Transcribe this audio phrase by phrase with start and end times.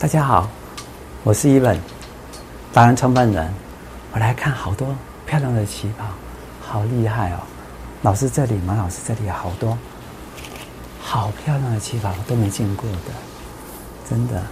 [0.00, 0.48] 大家好，
[1.24, 1.78] 我是伊文，
[2.72, 3.46] 达人创办人。
[4.14, 4.96] 我来看好多
[5.26, 6.06] 漂亮的旗袍，
[6.66, 7.36] 好厉害哦！
[8.00, 9.76] 老师这里，马老师这里有好多
[11.02, 13.12] 好漂亮的旗袍，都没见过的，
[14.08, 14.42] 真的。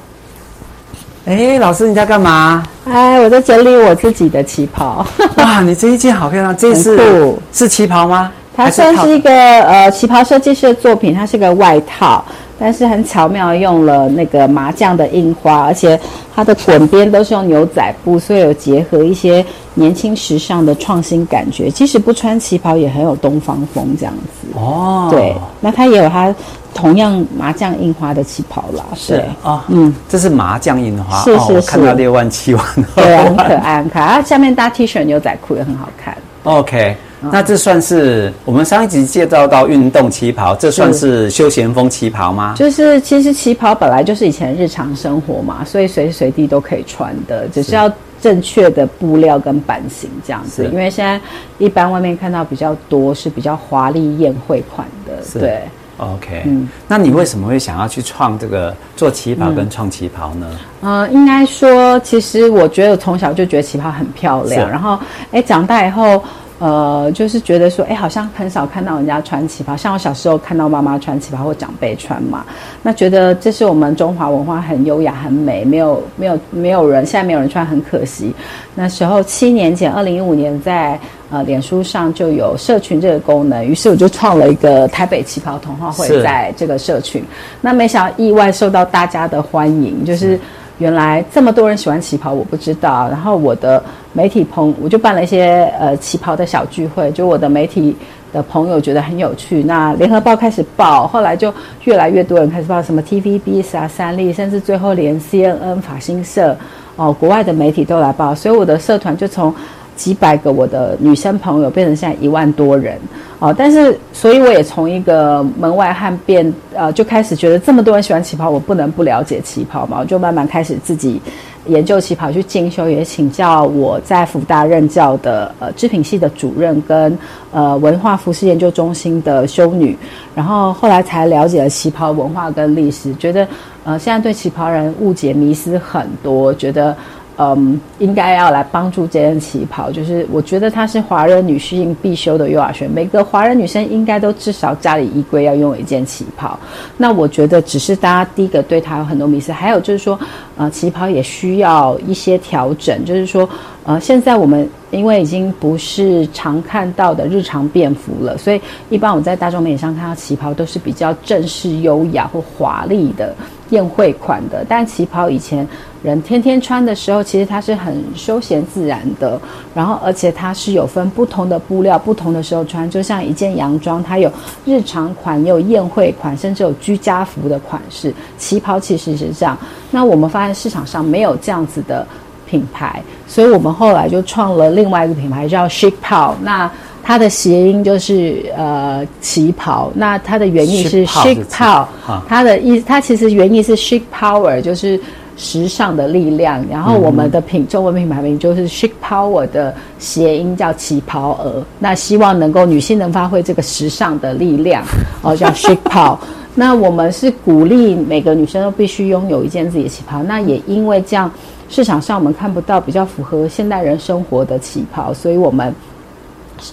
[1.24, 2.62] 哎，老师你在干嘛？
[2.84, 5.06] 哎，我在整理我自己的旗袍。
[5.38, 8.30] 哇，你这一件好漂亮， 这是是旗袍吗？
[8.54, 12.22] 它算是一个呃旗袍设计师的作品，它是个外套。
[12.59, 15.98] 但是很巧妙用了那个麻将的印花，而且
[16.35, 19.44] 它的滚边都是用牛仔布，所以有结合一些
[19.75, 21.71] 年轻时尚的创新感觉。
[21.71, 24.48] 即使不穿旗袍，也很有东方风这样子。
[24.54, 26.34] 哦，对，那它也有它
[26.75, 28.84] 同样麻将印花的旗袍啦。
[28.95, 32.64] 是啊，哦、嗯，这是麻将印花，是是是，哦、看到六万七万，
[32.97, 34.06] 对，很可爱，很可爱。
[34.17, 36.17] 它下面搭 T 恤、牛仔裤也很好看。
[36.42, 36.97] OK。
[37.20, 42.55] 那这算是我们上一集介绍到运动旗袍，这算是休闲风旗袍吗？
[42.56, 50.65] 就是其实旗袍本来就是以前日常生活嘛，所以随时随地都可以穿的，只是要正确的布料跟版型这样子。
[50.67, 51.20] 因为现在
[51.59, 55.61] 一般外面看到比较多是比较华丽宴会款的，对。
[55.97, 60.47] OK，嗯，那你为什么会想要去创这个做旗袍跟创旗袍呢？
[60.83, 64.97] 嗯、呃，应该说，其实我觉得我从小就觉得旗袍很漂亮，然后
[65.33, 66.23] 哎长大以后。
[66.59, 72.45] 呃，就是觉得说，哎，好像很少看到人家穿旗袍，像我小时候看到妈妈穿旗袍或长辈穿嘛，
[72.83, 78.34] 那觉得这是我们中华文化很优雅、很美，没有没有没有人现在没有人穿，很可惜。
[78.75, 80.98] 那时候七年前，二零一五年在
[81.31, 87.25] 呃脸书上就有社群这个功能，于是我就创了一个台北旗袍同好会，在这个社群，
[87.61, 90.39] 那没想到意外受到大家的欢迎，就是。
[90.79, 93.09] 原来这么多人喜欢旗袍，我不知道。
[93.09, 97.97] 然后我的媒体朋，我就办了一些呃旗袍的小聚会，就我的媒体
[98.33, 99.62] 的朋友觉得很有趣。
[99.62, 101.53] 那联合报开始报，后来就
[101.84, 106.56] 越来越多人开始报，什么 TVB 啊、三立，甚至最后连 CNN、法新社
[106.97, 108.34] 哦，国外的媒体都来报。
[108.34, 109.55] 所以我的社团就从
[109.99, 112.97] 几百个我的女生朋友变成现在一万多人。
[113.41, 121.20] 哦，但是，所以我也从一个门外汉变，呃，就开始觉得这么多人喜欢旗袍，我不能不了解旗袍嘛，我就慢慢开始自己
[121.67, 127.17] 研究旗袍，去进修，也请教我在福大任教的呃织品系的主任跟
[127.53, 129.97] 呃文化服饰研究中心的修女，
[130.34, 133.47] 然后后来才了解了旗袍文化跟历史，觉得
[133.84, 136.97] 呃现在对旗袍人误解迷失很多，觉得。
[137.41, 146.59] 嗯，应该要来帮助这件旗袍，就是我觉得它是华人女性必修的优雅学，每个华人女生应该都至少家里衣柜要拥有一件旗袍。
[146.97, 150.19] 那我觉得只是大家第一个对它有很多迷思，还有就是说，
[150.56, 153.49] 呃，旗袍也需要一些调整，就是说，
[153.84, 158.60] 呃，现在我们因为已经不是常看到的日常便服了，所以
[158.91, 163.32] 一般我在大众媒体上看到旗袍都是比较正式、优雅或华丽的。
[163.70, 165.66] 宴会款的，但旗袍以前
[166.02, 169.40] 人天天穿的时候，其实它是很休闲自然的。
[169.74, 172.88] 然后，而且它是有分不同的布料，不同的时候穿。
[172.88, 174.30] 就像一件洋装，它有
[174.64, 178.12] 日常款，也有宴会款，甚至有居家服的款式。
[178.36, 179.56] 旗袍其实是这样。
[179.90, 182.06] 那我们发现市场上没有这样子的
[182.46, 186.34] 品牌，所以我们后来就创了另外一个品牌，叫 Chic Pow。
[186.42, 186.70] 那
[187.08, 191.86] 它的谐音就是呃旗袍，那它的原意是 chic power，
[192.28, 195.00] 它的意它其实原意是 chic power，就是
[195.34, 196.62] 时尚的力量。
[196.70, 204.84] 然后我们的品中文品牌名就是 chic power 的谐音叫旗袍儿，那希望能够女性能发挥这个时尚的力量，
[205.25, 206.19] 哦叫 chic power。
[206.54, 211.32] 那我们是鼓励每个女生都必须拥有一件自己的旗袍，那也因为这样
[211.70, 215.75] 市场上我们看不到比较符合现代人生活的旗袍，所以我们。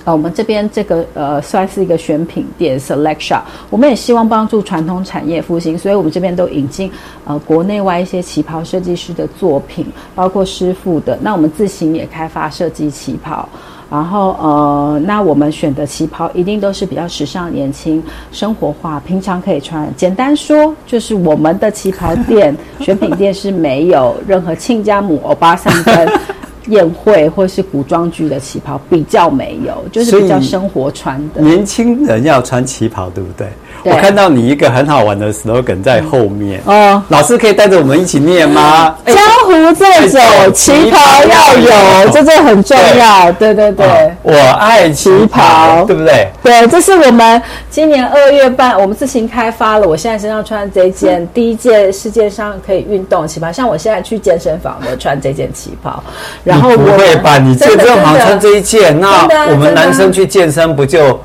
[0.04, 3.42] 呃，我们这边这个呃算是一个选品店，Select Shop。
[3.70, 6.92] 我们也希望帮助传统产业复兴，所以我们这边都引进
[7.26, 11.18] 呃国内外一些旗袍设计师的作品，包括师傅的。
[11.22, 13.48] 那我们自行也开发设计旗袍，
[13.90, 19.88] 然后呃，那我们选的旗袍一定都是比较时尚、年轻、生活化，平常可以穿。
[19.96, 26.10] 简单说，就是我们的旗袍店 选品店是没有任何亲家母、欧巴桑跟。
[26.68, 31.42] 宴会或是古装剧的旗袍比较没有，就是比较生活穿的。
[31.42, 33.48] 年轻人要穿旗袍，对不对？
[33.84, 36.60] 对，我看到你一个很好玩的 slogan 在后面。
[36.66, 38.96] 哦、嗯，老师可以带着我们一起念吗？
[39.06, 39.16] 江
[39.46, 40.20] 湖再走，
[40.52, 43.32] 旗袍要有，这这很重要。
[43.34, 46.28] 对对对，我爱旗袍，对不对？
[46.42, 47.40] 对，这是我们
[47.70, 49.88] 今年二月半，我们自行开发了。
[49.88, 56.04] 我现在身上穿这件、嗯、第一件世界上可以运动的旗袍，像我现在去健身房，我穿这件旗袍。
[56.44, 57.38] 然不会吧？
[57.38, 61.20] 你健身好穿这一件，那我们男生去健身不就？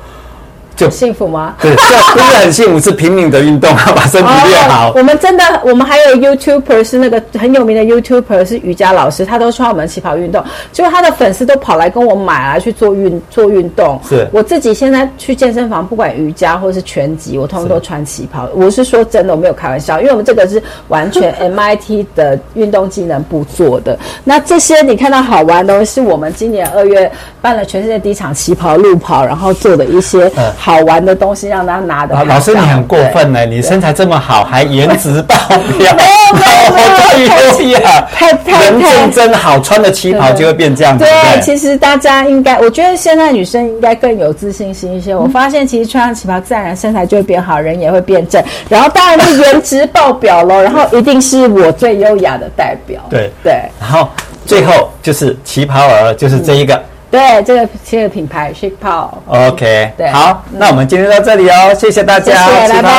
[0.85, 1.55] 就幸福吗？
[1.61, 4.89] 对，这不是很幸福，是拼命的运动，把身体练好。
[4.89, 4.93] 哦。
[4.95, 13.99] 我们真的，我们还有 YouTuber 是那个很有名的 YouTuber 是瑜伽老师，他都穿我们旗袍运动，结果他的粉丝都跑来跟我买来去做运做运动。
[14.07, 18.49] 是我自己现在去健身房，不管瑜伽或是拳击，我通通都穿旗袍。
[18.53, 23.97] 我是说真的，我没有开玩笑，因为我们这个是完全 MIT 的运动技能部做的。
[24.23, 27.11] 那这些你看到好玩的东西，是我们今年二月
[27.41, 32.15] 办了全世界第一场旗袍路跑，然后做的一些好玩的东西，让他拿的。
[32.25, 33.45] 老师，你很过分呢！
[33.45, 37.79] 你身材这么好，还颜值爆表，没有没有，
[38.13, 38.31] 太！
[38.31, 41.03] 太太人真真好，穿的旗袍就会变这样子。
[41.03, 45.15] 对，其实大家应该，我觉得现在女生应该更有自信心一些。
[45.15, 48.41] 我发现，其实穿上旗袍，自然身材就会变好，人也会变正。
[48.69, 53.01] 然后当然是颜值爆表喽，然后一定是我最优雅的代表。
[53.09, 54.07] 对对，然后
[54.45, 56.81] 最后就是旗袍儿，就是这一个。
[57.11, 59.09] 对，这个新的品牌 Paul。
[59.27, 62.89] OK，对，好，那我们今天到这里哦，谢谢大家，谢谢，拜拜，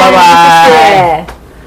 [0.00, 1.37] 拜拜，谢谢。